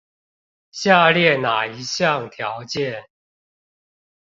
[0.71, 3.03] 下列那一項條件